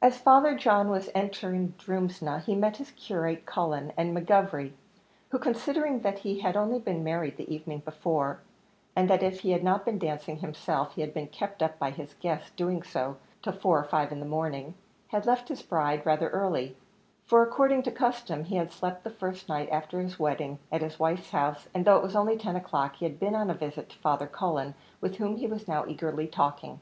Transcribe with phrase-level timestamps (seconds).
[0.00, 4.72] As Father John was entering Drumsna, he met his curate, Cullen, and McGovery,
[5.28, 8.40] who, considering that he had only been married the evening before,
[8.96, 11.90] and that if he had not been dancing himself, he had been kept up by
[11.90, 14.72] his guests' doing so till four or five in the morning,
[15.08, 16.74] had left his bride rather early;
[17.26, 20.98] for, according to custom, he had slept the first night after his wedding at his
[20.98, 23.90] wife's house, and, though it was only ten o'clock, he had been on a visit
[23.90, 26.80] to Father Cullen, with whom he was now eagerly talking.